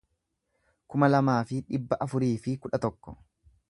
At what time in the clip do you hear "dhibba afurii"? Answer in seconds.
1.69-2.35